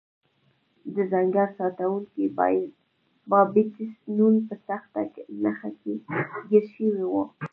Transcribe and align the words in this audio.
د 0.93 0.95
ځنګل 1.11 1.49
ساتونکی 1.57 2.25
بابټیست 3.29 4.01
نون 4.17 4.35
په 4.47 4.55
سخته 4.67 5.01
نښته 5.43 5.69
کې 5.81 5.93
ګیر 6.49 6.65
شوی 6.75 7.05
و. 7.11 7.13